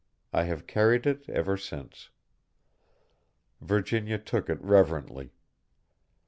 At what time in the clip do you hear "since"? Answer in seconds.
1.57-2.09